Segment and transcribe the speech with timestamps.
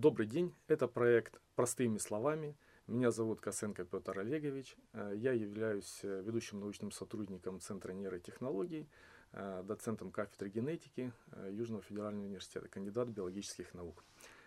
[0.00, 2.56] Добрый день, это проект «Простыми словами».
[2.86, 4.76] Меня зовут Косенко Петр Олегович.
[4.92, 8.88] Э, я являюсь э, ведущим научным сотрудником Центра нейротехнологий,
[9.32, 11.12] э, доцентом кафедры генетики
[11.50, 14.04] Южного федерального университета, кандидат биологических наук.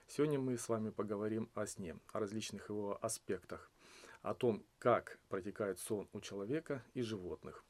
[0.08, 3.70] Сегодня мы с вами поговорим о сне, о различных его аспектах,
[4.22, 7.66] о том, как протекает сон у человека и животных.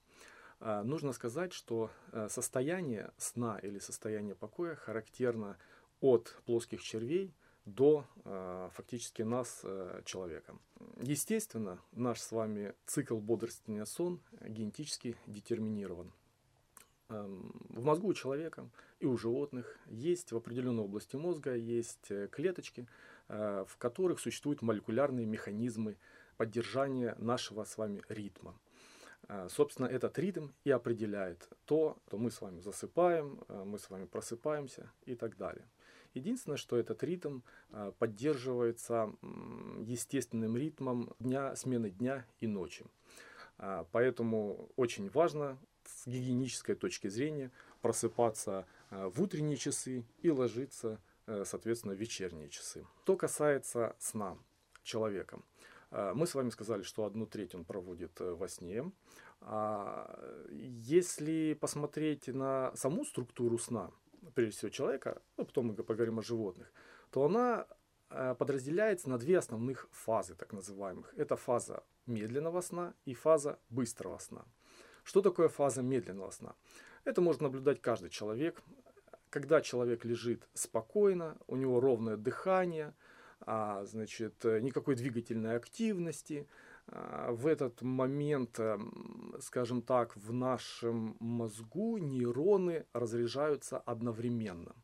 [0.59, 1.89] Нужно сказать, что
[2.29, 5.57] состояние сна или состояние покоя характерно
[5.99, 7.33] от плоских червей
[7.65, 10.57] до э, фактически нас, э, человека.
[11.01, 16.11] Естественно, наш с вами цикл бодрствования сон генетически детерминирован.
[17.09, 18.69] Эм, в мозгу у человека
[18.99, 22.87] и у животных есть в определенной области мозга есть э, клеточки,
[23.27, 25.97] э, в которых существуют молекулярные механизмы
[26.37, 28.57] поддержания нашего с вами ритма.
[29.27, 33.89] Э, собственно, этот ритм и определяет то, что мы с вами засыпаем, э, мы с
[33.89, 35.67] вами просыпаемся и так далее.
[36.13, 39.13] Единственное, что этот ритм а, поддерживается
[39.79, 42.85] естественным ритмом дня, смены дня и ночи.
[43.57, 50.99] А, поэтому очень важно с гигиенической точки зрения просыпаться а, в утренние часы и ложиться,
[51.27, 52.85] э, соответственно, в вечерние часы.
[53.03, 54.37] Что касается сна
[54.83, 55.39] человека.
[55.91, 58.91] Мы с вами сказали, что одну треть он проводит э, во сне.
[60.49, 63.91] Если посмотреть на саму структуру сна,
[64.33, 66.71] прежде всего человека, ну, потом мы поговорим о животных,
[67.09, 67.67] то она
[68.09, 71.13] э, подразделяется на две основных фазы, так называемых.
[71.17, 74.45] Это фаза медленного сна и фаза быстрого сна.
[75.03, 76.55] Что такое фаза медленного сна?
[77.03, 78.61] Это может наблюдать каждый человек.
[79.29, 82.93] Когда человек лежит спокойно, у него ровное дыхание,
[83.39, 86.47] а, значит, никакой двигательной активности,
[86.87, 94.75] в этот момент, эм, скажем так, в нашем мозгу нейроны разряжаются одновременно.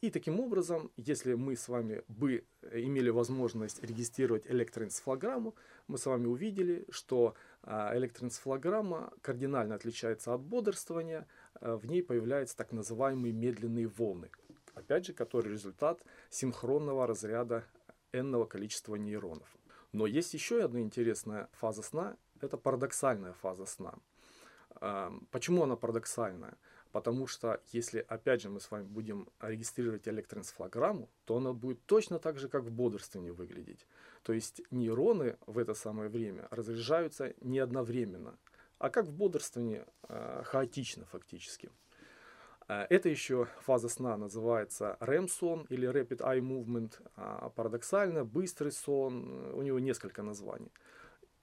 [0.00, 5.54] И таким образом, если мы с вами бы имели возможность регистрировать электроэнцефалограмму,
[5.88, 11.26] мы с вами увидели, что а, электроэнцефалограмма кардинально отличается от бодрствования,
[11.60, 14.30] э, в ней появляются так называемые медленные волны,
[14.72, 17.66] опять же, которые результат синхронного разряда
[18.12, 19.54] n количества нейронов.
[19.92, 23.94] Но есть еще одна интересная фаза сна, это парадоксальная фаза сна.
[25.30, 26.56] Почему она парадоксальная?
[26.92, 32.18] Потому что если, опять же, мы с вами будем регистрировать электроэнцефалограмму, то она будет точно
[32.18, 33.86] так же, как в бодрствовании выглядеть.
[34.22, 38.38] То есть нейроны в это самое время разряжаются не одновременно,
[38.78, 41.70] а как в бодрствовании, а, хаотично фактически.
[42.70, 46.92] А, это еще фаза сна называется REM-сон или Rapid Eye Movement.
[47.16, 50.70] А парадоксально, быстрый сон, у него несколько названий.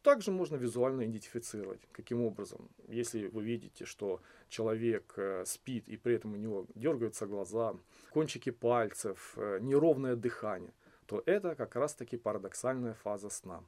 [0.04, 1.82] Также можно визуально идентифицировать.
[1.92, 2.70] Каким образом?
[2.88, 7.76] Если вы видите, что человек э, спит и при этом у него дергаются глаза,
[8.12, 10.74] кончики пальцев, э, неровное дыхание,
[11.08, 13.66] то это как раз-таки парадоксальная фаза сна.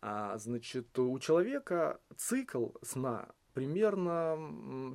[0.00, 4.36] А, значит, у человека цикл сна примерно,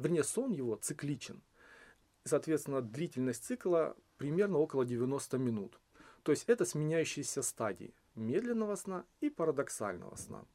[0.02, 1.42] вернее, сон его цикличен–
[2.26, 5.80] Соответственно, длительность цикла примерно около 90 минут.
[6.24, 10.46] То есть это сменяющиеся стадии медленного сна и парадоксального сна.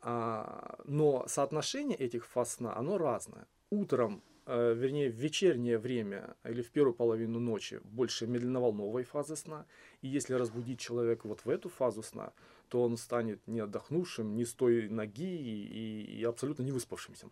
[0.00, 3.46] А, но соотношение этих фаз сна, оно разное.
[3.70, 9.66] Утром, э, вернее в вечернее время или в первую половину ночи больше медленноволновой фазы сна.
[10.00, 12.32] И если разбудить человека вот в эту фазу сна,
[12.68, 17.28] то он станет не отдохнувшим, не с той ноги и, и абсолютно не выспавшимся.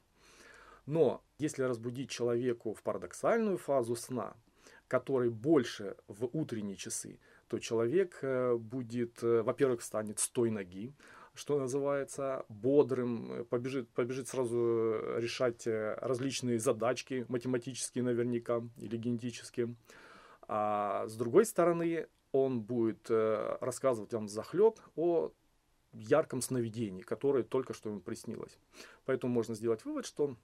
[0.91, 4.35] Но если разбудить человеку в парадоксальную фазу сна,
[4.89, 10.93] который больше в утренние часы, то человек э, будет, э, во-первых, встанет с той ноги,
[11.33, 19.77] что называется, бодрым, побежит, побежит сразу решать э, различные задачки, математические наверняка или генетические.
[20.49, 25.31] А с другой стороны, он будет рассказывать вам захлеб о
[25.93, 28.59] ярком сновидении, которое только что ему приснилось.
[29.05, 30.37] Поэтому можно сделать вывод, что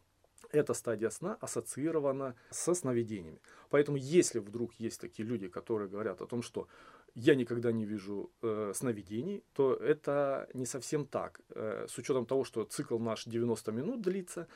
[0.51, 3.41] эта стадия сна ассоциирована со сновидениями.
[3.71, 6.69] Поэтому, если вдруг есть такие люди, которые говорят о том, что
[7.15, 11.41] я никогда не вижу э, сновидений, то это не совсем так.
[11.51, 14.47] Э, с учетом того, что цикл наш 90 минут длится,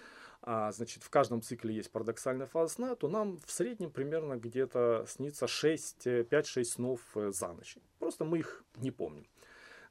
[0.43, 5.05] а значит в каждом цикле есть парадоксальная фаза сна, то нам в среднем примерно где-то
[5.09, 7.77] снится 6, 5-6 снов э, за ночь.
[7.99, 9.27] Просто мы их не помним.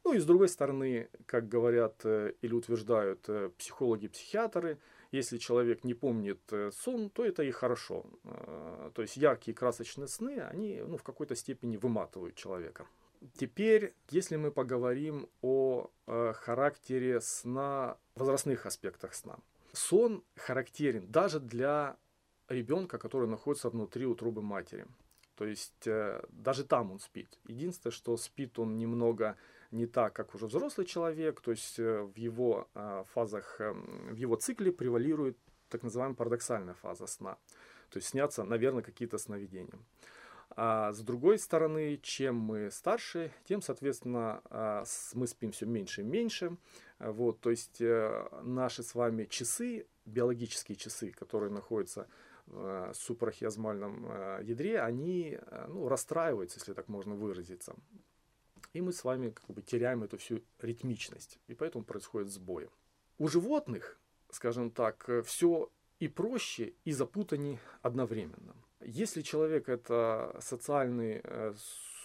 [0.03, 4.79] Ну и с другой стороны, как говорят э, или утверждают э, психологи-психиатры,
[5.11, 8.05] если человек не помнит э, сон, то это и хорошо.
[8.93, 12.85] То есть яркие красочные сны, они ну, в какой-то степени выматывают человека.
[13.33, 19.37] Теперь, если мы поговорим о характере сна, возрастных аспектах сна.
[19.73, 21.97] Сон характерен даже для
[22.47, 24.85] ребенка, который находится внутри утробы матери.
[25.35, 27.39] То есть э, даже там он спит.
[27.47, 29.37] Единственное, что спит он немного
[29.71, 34.15] не так, как уже взрослый человек, то есть э, в его э, фазах, э, в
[34.15, 35.37] его цикле превалирует
[35.69, 37.37] так называемая парадоксальная фаза сна.
[37.89, 39.79] То есть снятся, наверное, какие-то сновидения.
[40.55, 44.83] А с другой стороны, чем мы старше, тем, соответственно, а,
[45.13, 46.57] мы спим все меньше и меньше.
[46.97, 52.07] Вот, то есть э, наши с вами часы, биологические часы, которые находятся
[52.45, 57.75] в супрахиазмальном э, ядре, они ну, расстраиваются, если так можно выразиться.
[58.73, 62.69] И мы с вами как бы теряем эту всю ритмичность, и поэтому происходит сбои.
[63.17, 63.99] У животных,
[64.29, 65.69] скажем так, все
[65.99, 68.55] и проще, и запутаннее одновременно.
[68.81, 71.53] Если человек это социальное э,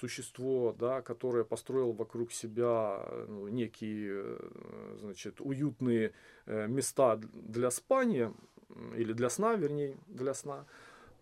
[0.01, 6.13] существо, да, которое построил вокруг себя ну, некие э, значит, уютные
[6.47, 8.35] э, места для спания,
[8.97, 10.67] или для сна, вернее, для сна,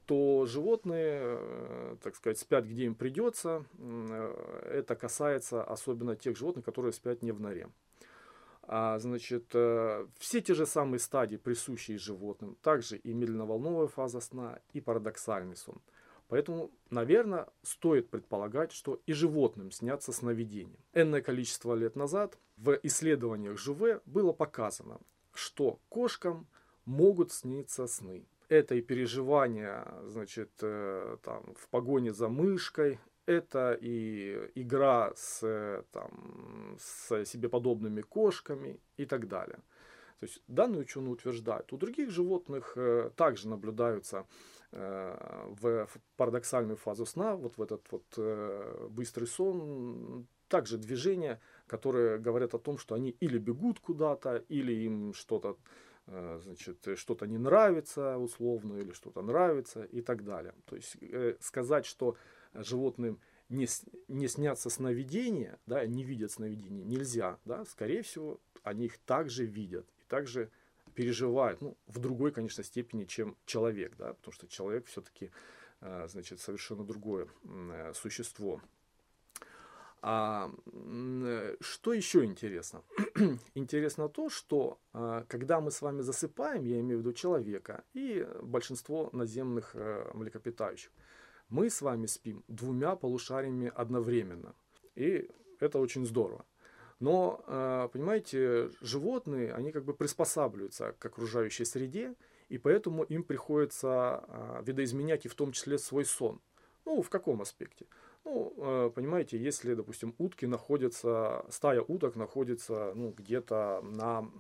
[0.07, 3.65] то животные, так сказать, спят где им придется.
[4.65, 7.69] Это касается особенно тех животных, которые спят не в норе.
[8.65, 14.61] А, значит, э, все те же самые стадии, присущие животным, также и медленно-волновая фаза сна,
[14.73, 15.81] и парадоксальный сон.
[16.29, 20.79] Поэтому, наверное, стоит предполагать, что и животным снятся сновидения.
[20.95, 25.01] Энное количество лет назад в исследованиях Жуве было показано,
[25.35, 26.47] что кошкам
[26.87, 28.25] могут сниться сны.
[28.53, 36.77] Это и переживания, значит, э, там, в погоне за мышкой, это и игра с, там,
[36.79, 39.57] с себе подобными кошками и так далее.
[40.21, 44.27] То есть данные ученые утверждают, у других животных э, также наблюдаются
[44.73, 45.89] э, в
[46.19, 52.59] парадоксальную фазу сна, вот в этот вот э, быстрый сон, также движения, которые говорят о
[52.59, 58.79] том, что они или бегут куда-то, или им что-то э, значит, что-то не нравится условно,
[58.79, 60.55] или что-то нравится и так далее.
[60.67, 62.17] То есть э, сказать, что
[62.55, 63.69] животным не,
[64.09, 69.87] не снятся сновидения, да, не видят сновидения, нельзя, да, скорее всего, они их также видят
[70.01, 70.51] и также
[70.95, 75.31] переживают, ну, в другой, конечно, степени, чем человек, да, потому что человек все-таки,
[75.81, 78.61] э, значит, совершенно другое э, существо.
[80.05, 82.83] А, э, что еще интересно?
[83.55, 88.27] интересно то, что э, когда мы с вами засыпаем, я имею в виду человека и
[88.43, 90.91] большинство наземных э, млекопитающих,
[91.49, 94.55] мы с вами спим двумя полушариями одновременно.
[94.97, 96.45] И это очень здорово.
[96.99, 102.17] Но, э, понимаете, животные, они как бы приспосабливаются к окружающей среде,
[102.49, 106.41] и поэтому им приходится э, видоизменять и в том числе свой сон.
[106.85, 107.87] Ну, в каком аспекте?
[108.25, 114.31] Ну, э, понимаете, если, допустим, утки находятся, стая уток находится ну, где-то на,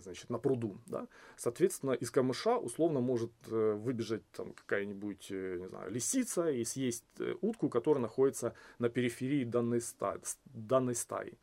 [0.00, 5.66] значит, на пруду, да, соответственно, из камыша условно может э, выбежать там какая-нибудь, э, не
[5.66, 7.04] знаю, лисица и съесть
[7.40, 10.20] утку, которая находится на периферии данной стаи.
[10.46, 11.38] Данной стаи.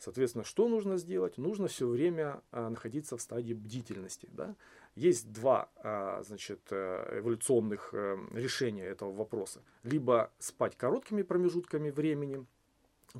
[0.00, 1.36] Соответственно, что нужно сделать?
[1.36, 4.56] Нужно все время находиться в стадии бдительности, да,
[4.94, 9.62] есть два а, значит, э, эволюционных э, решения этого вопроса.
[9.84, 12.44] Либо спать короткими промежутками времени,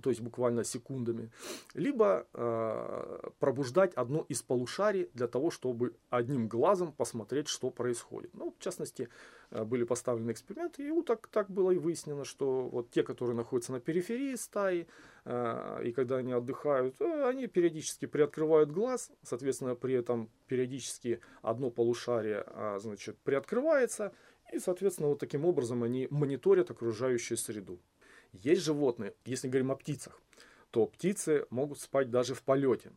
[0.03, 1.31] то есть буквально секундами,
[1.75, 8.31] либо э, пробуждать одно из полушарий для того, чтобы одним глазом посмотреть, что происходит.
[8.35, 9.09] Ну, в частности,
[9.51, 13.81] были поставлены эксперименты, и уток так было и выяснено, что вот те, которые находятся на
[13.81, 14.87] периферии стаи,
[15.25, 21.71] э, и когда они отдыхают, э, они периодически приоткрывают глаз, соответственно, при этом периодически одно
[21.71, 24.13] полушарие, э, значит, приоткрывается,
[24.53, 27.81] и, соответственно, вот таким образом они мониторят окружающую среду.
[28.33, 30.21] Есть животные, если говорим о птицах,
[30.71, 32.93] то птицы могут спать даже в полете.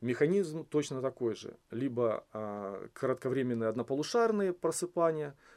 [0.00, 1.56] Механизм точно такой же.
[1.70, 5.54] Либо э, кратковременные однополушарные просыпания, э,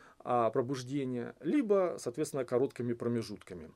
[0.51, 3.71] пробуждения, либо, соответственно, короткими промежутками.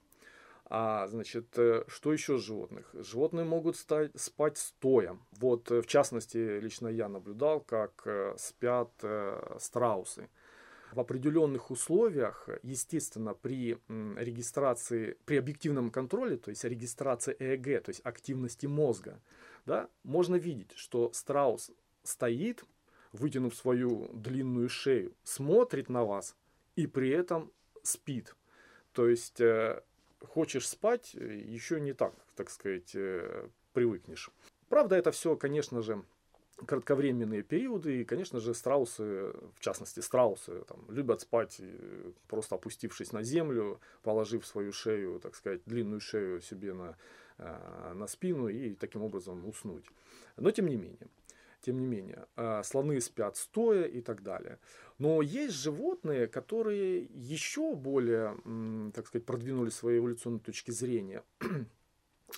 [0.74, 2.90] А, значит, э, что еще с животных?
[2.94, 5.18] Животные могут стать, спать стоя.
[5.34, 10.30] Вот, э, в частности, лично я наблюдал, как э, спят э, страусы
[10.94, 18.02] в определенных условиях, естественно, при регистрации, при объективном контроле, то есть регистрации ЭЭГ, то есть
[18.06, 19.20] активности мозга,
[19.66, 21.72] да, можно видеть, что страус
[22.04, 22.64] стоит,
[23.12, 26.38] вытянув свою длинную шею, смотрит на вас
[26.76, 27.52] и при этом
[27.84, 28.36] спит.
[28.94, 29.82] То есть э,
[30.20, 34.30] хочешь спать, еще не так, так сказать, э, привыкнешь.
[34.70, 36.04] Правда, это все, конечно же,
[36.66, 41.62] кратковременные периоды, и, конечно же, страусы, в частности, страусы, там, любят спать,
[42.28, 46.98] просто опустившись на землю, положив свою шею, так сказать, длинную шею себе на,
[47.38, 49.86] э, на спину и таким образом уснуть.
[50.38, 51.10] Но, тем не менее,
[51.62, 52.26] тем не менее.
[52.36, 54.60] А, слоны спят стоя и так далее.
[54.98, 58.36] Но есть животные, которые еще более,
[58.94, 61.24] так сказать, продвинули свои эволюционные точки зрения.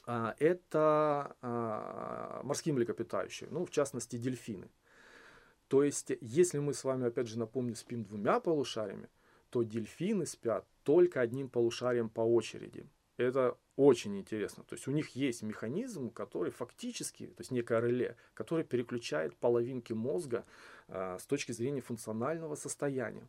[0.08, 4.68] А, это а, морские млекопитающие, ну, в частности, дельфины.
[5.68, 9.08] То есть, если мы с вами, опять же, напомню, спим двумя полушариями,
[9.52, 12.88] то дельфины спят только одним полушарием по очереди.
[13.18, 14.64] Это очень интересно.
[14.64, 19.94] То есть у них есть механизм, который фактически, то есть некое реле, который переключает половинки
[19.94, 20.46] мозга
[20.88, 23.28] э, с точки зрения функционального состояния.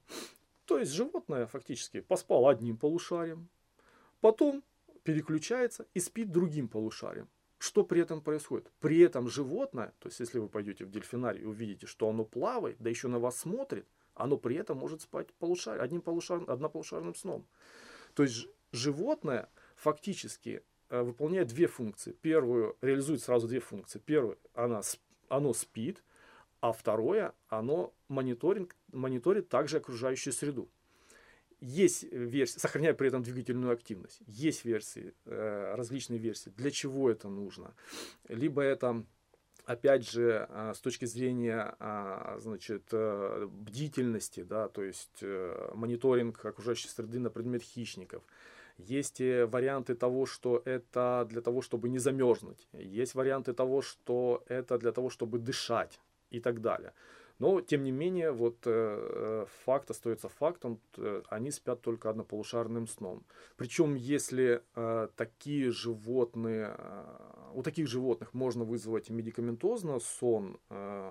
[0.64, 3.48] То есть животное фактически поспало одним полушарием,
[4.20, 4.62] потом
[5.02, 7.28] переключается и спит другим полушарием.
[7.58, 8.70] Что при этом происходит?
[8.80, 12.76] При этом животное, то есть если вы пойдете в дельфинарий и увидите, что оно плавает,
[12.78, 17.46] да еще на вас смотрит, оно при этом может спать полушар, одним полушар, однополушарным сном.
[18.14, 22.12] То есть животное фактически э, выполняет две функции.
[22.12, 23.98] Первую реализует сразу две функции.
[23.98, 24.82] Первую, она,
[25.28, 26.02] оно спит,
[26.60, 30.68] а второе, оно мониторинг, мониторит также окружающую среду.
[31.60, 34.20] Есть версии, сохраняя при этом двигательную активность.
[34.26, 36.50] Есть версии, э, различные версии.
[36.50, 37.74] Для чего это нужно?
[38.28, 39.04] Либо это
[39.64, 47.18] опять же, э, с точки зрения а, значит, бдительности, да, то есть мониторинг окружающей среды
[47.18, 48.22] на предмет хищников–
[48.78, 52.68] есть варианты того, что это для того, чтобы не замерзнуть.
[52.72, 56.00] Есть варианты того, что это для того, чтобы дышать
[56.30, 56.92] и так далее.
[57.40, 62.86] Но, тем не менее, вот э, э факт остается фактом, э, они спят только однополушарным
[62.86, 63.24] сном.
[63.56, 67.04] Причем, если э, такие животные, э,
[67.54, 71.10] у таких животных можно вызвать медикаментозно сон э,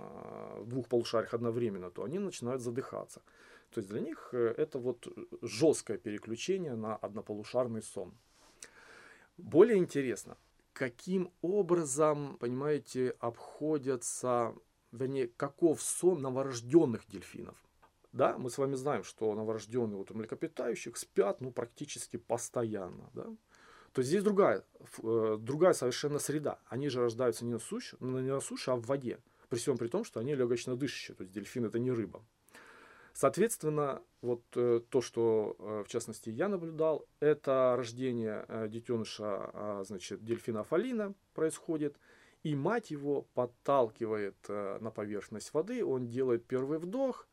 [0.61, 3.21] в двух полушариях одновременно, то они начинают задыхаться.
[3.73, 5.07] То есть для них э, это вот
[5.41, 8.13] жесткое переключение на однополушарный сон.
[9.37, 10.37] Более интересно,
[10.73, 14.53] каким образом, понимаете, обходятся,
[14.91, 17.57] вернее, каков сон новорожденных дельфинов.
[18.11, 23.09] Да, мы с вами знаем, что новорожденные вот у млекопитающих спят ну, практически постоянно.
[23.15, 23.25] Да?
[23.93, 24.63] То есть здесь другая,
[25.01, 26.59] э, другая совершенно среда.
[26.67, 29.19] Они же рождаются не на суше, не на суше, а в воде.
[29.49, 31.15] При всем при том, что они легочно дышащие.
[31.15, 32.23] То есть дельфин это не рыба.
[33.13, 39.83] Соответственно, вот э, то, что э, в частности я наблюдал, это рождение э, детеныша, э,
[39.85, 41.95] значит, дельфина фалина происходит,
[42.41, 47.25] и мать его подталкивает на поверхность воды, он делает первый вдох,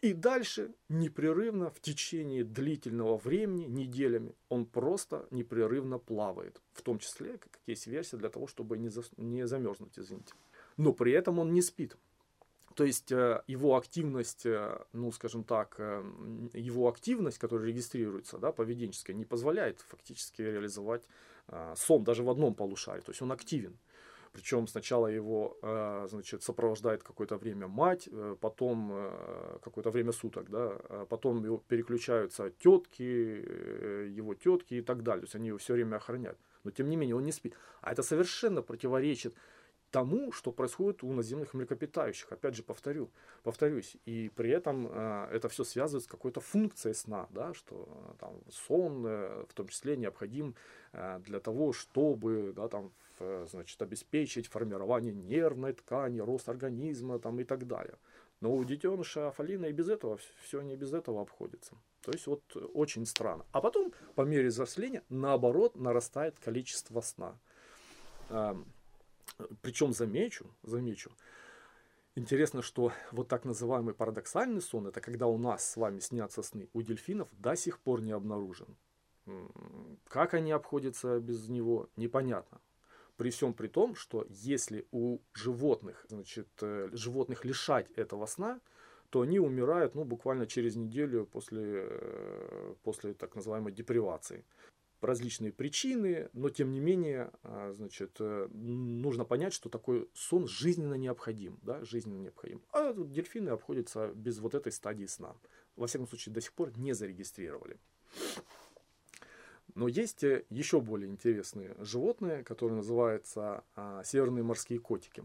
[0.00, 6.60] и дальше непрерывно в течение длительного времени, неделями, он просто непрерывно плавает.
[6.72, 10.34] В том числе, как есть версия, для того, чтобы не, за, не замерзнуть, извините.
[10.76, 11.96] Но при этом он не спит.
[12.74, 16.02] То есть э, его активность, э, ну, скажем так, э,
[16.54, 21.08] его активность, которая регистрируется, да, поведенческая, не позволяет фактически реализовать
[21.76, 23.02] сон даже в одном полушарии.
[23.02, 23.78] То есть он активен.
[24.32, 25.58] Причем сначала его,
[26.08, 28.08] значит, сопровождает какое-то время мать,
[28.40, 29.10] потом
[29.62, 35.20] какое-то время суток, да, а потом его переключаются тетки, его тетки и так далее.
[35.20, 36.38] То есть они его все время охраняют.
[36.64, 37.54] Но тем не менее он не спит.
[37.82, 39.34] А это совершенно противоречит
[39.94, 42.32] тому, что происходит у наземных млекопитающих.
[42.32, 43.10] Опять же, повторю,
[43.44, 43.96] повторюсь.
[44.06, 48.32] И при этом э, это все связывает с какой-то функцией сна, да, что э, там,
[48.50, 50.56] сон э, в том числе необходим
[50.92, 57.38] э, для того, чтобы да, там, в, значит, обеспечить формирование нервной ткани, рост организма там,
[57.38, 57.94] и так далее.
[58.40, 61.76] Но у детеныша Афалина и без этого, все не без этого обходится.
[62.02, 62.42] То есть вот
[62.74, 63.46] очень странно.
[63.52, 67.38] А потом, по мере взросления, наоборот, нарастает количество сна.
[68.30, 68.66] Эм,
[69.62, 71.10] причем замечу, замечу,
[72.14, 76.68] интересно, что вот так называемый парадоксальный сон, это когда у нас с вами снятся сны,
[76.72, 78.76] у дельфинов до сих пор не обнаружен.
[80.08, 82.60] Как они обходятся без него, непонятно.
[83.16, 88.60] При всем при том, что если у животных, значит, э, животных лишать этого сна,
[89.10, 94.44] то они умирают ну, буквально через неделю после, э, после так называемой депривации
[95.06, 100.94] различные причины, но тем не менее, а, значит, э, нужно понять, что такой сон жизненно
[100.94, 102.62] необходим, да, жизненно необходим.
[102.72, 105.34] А дельфины обходятся без вот этой стадии сна.
[105.76, 107.78] Во всяком случае, до сих пор не зарегистрировали.
[109.74, 115.24] Но есть э, еще более интересные животные, которые называются а, северные морские котики.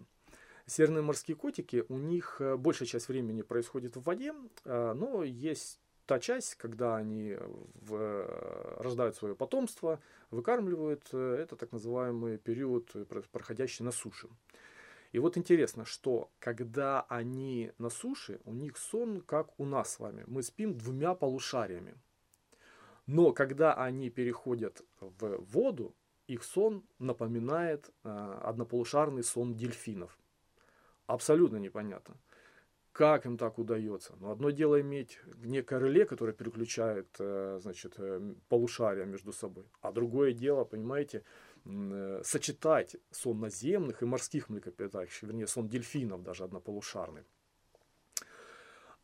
[0.65, 4.33] Северные морские котики, у них э, большая часть времени происходит в воде,
[4.65, 5.79] а, но есть
[6.09, 7.37] та часть, когда они
[7.75, 9.99] в, э, рождают свое потомство,
[10.31, 14.27] выкармливают, э, это так называемый период, э, проходящий на суше.
[15.11, 19.99] И вот интересно, что когда они на суше, у них сон как у нас с
[19.99, 20.23] вами.
[20.25, 21.93] Мы спим двумя полушариями.
[23.05, 25.93] Но когда они переходят в воду,
[26.25, 30.17] их сон напоминает э, однополушарный сон дельфинов.
[31.05, 32.15] Абсолютно непонятно.
[32.91, 34.15] Как им так удается?
[34.19, 39.65] Но одно дело иметь некое реле, которое переключает э, значит, э, полушария между собой.
[39.81, 41.23] А другое дело, понимаете,
[41.65, 47.23] э, сочетать сон наземных и морских млекопитающих, вернее, сон дельфинов даже однополушарный.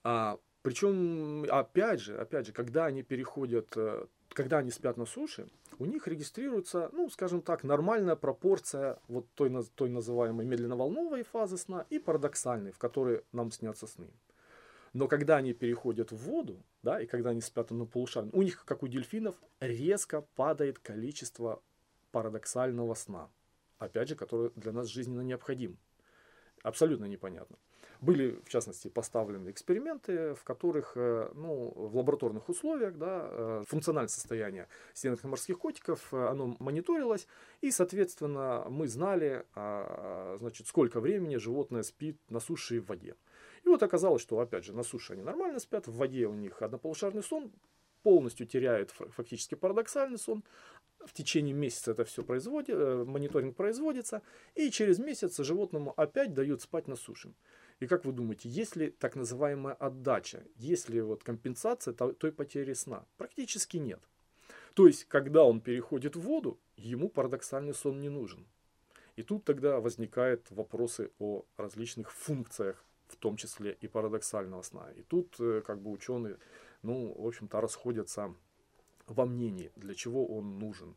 [0.03, 3.77] А, причем, опять же, опять же, когда они переходят,
[4.33, 5.47] когда они спят на суше,
[5.79, 11.85] у них регистрируется, ну, скажем так, нормальная пропорция вот той, той называемой медленно-волновой фазы сна
[11.89, 14.07] и парадоксальной, в которой нам снятся сны.
[14.93, 18.63] Но когда они переходят в воду, да, и когда они спят на полушарии, у них,
[18.65, 21.61] как у дельфинов, резко падает количество
[22.11, 23.29] парадоксального сна.
[23.77, 25.77] Опять же, который для нас жизненно необходим.
[26.63, 27.57] Абсолютно непонятно.
[28.01, 34.09] Были, в частности, поставлены эксперименты, в которых э, ну, в лабораторных условиях да, э, функциональное
[34.09, 37.27] состояние стенок морских котиков э, оно мониторилось,
[37.61, 43.15] и, соответственно, мы знали, а, значит, сколько времени животное спит на суше и в воде.
[43.63, 46.61] И вот оказалось, что, опять же, на суше они нормально спят, в воде у них
[46.61, 47.51] однополушарный сон,
[48.03, 50.43] полностью теряет фактически парадоксальный сон.
[51.05, 54.21] В течение месяца это все производит, мониторинг производится,
[54.53, 57.33] и через месяц животному опять дают спать на суше.
[57.79, 62.73] И как вы думаете, есть ли так называемая отдача, есть ли вот компенсация той потери
[62.73, 63.05] сна?
[63.17, 63.99] Практически нет.
[64.73, 68.45] То есть, когда он переходит в воду, ему парадоксальный сон не нужен.
[69.15, 74.91] И тут тогда возникают вопросы о различных функциях, в том числе и парадоксального сна.
[74.95, 76.37] И тут э, как бы ученые,
[76.81, 78.33] ну, в общем-то, расходятся
[79.07, 80.95] во мнении, для чего он нужен.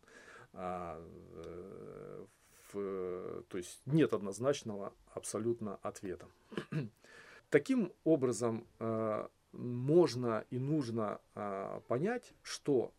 [2.74, 6.26] Э, то есть нет однозначного абсолютно ответа.
[7.50, 12.92] Таким образом, э, можно и нужно э, понять, что,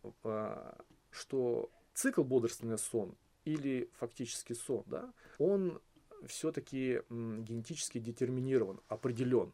[1.11, 5.79] что цикл бодрственный сон или фактически сон, да, он
[6.25, 9.53] все-таки генетически детерминирован, определен.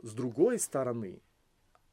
[0.00, 1.20] С другой стороны,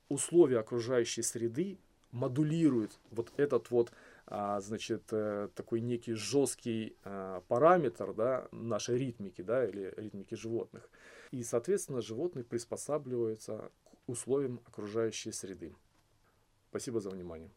[0.08, 1.80] условия окружающей среды
[2.12, 3.92] модулируют вот этот вот
[4.30, 10.90] значит, э, такой некий жесткий а, параметр да, нашей ритмики да, или ритмики животных.
[11.32, 15.76] И, соответственно, животные приспосабливаются к условиям окружающей среды.
[16.70, 17.50] Спасибо за внимание.